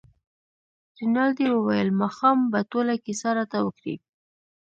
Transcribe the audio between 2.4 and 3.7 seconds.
به ټوله کیسه راته